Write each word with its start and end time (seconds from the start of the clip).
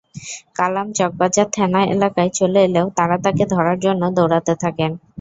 কালাম 0.55 0.87
চকবাজার 0.95 1.47
থানা 1.55 1.81
এলাকায় 1.93 2.31
চলে 2.39 2.59
এলেও 2.67 2.87
তাঁরা 2.97 3.17
তাঁকে 3.23 3.43
ধরার 3.53 3.77
জন্য 3.85 4.01
দৌড়াতে 4.17 4.53
থাকেন। 4.63 4.91